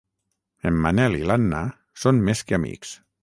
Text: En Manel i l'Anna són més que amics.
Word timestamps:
En 0.69 0.79
Manel 0.85 1.17
i 1.19 1.27
l'Anna 1.31 1.61
són 2.05 2.25
més 2.31 2.45
que 2.49 2.59
amics. 2.61 2.97